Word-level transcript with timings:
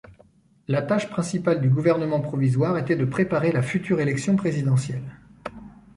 La 0.67 0.81
tâche 0.81 1.11
principale 1.11 1.61
du 1.61 1.69
gouvernement 1.69 2.21
provisoire 2.21 2.75
était 2.79 2.95
de 2.95 3.05
préparer 3.05 3.51
la 3.51 3.61
future 3.61 3.99
élection 3.99 4.35
présidentielle. 4.35 5.19